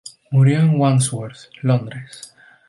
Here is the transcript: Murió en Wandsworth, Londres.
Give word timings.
Murió 0.31 0.61
en 0.61 0.79
Wandsworth, 0.79 1.51
Londres. 1.61 2.33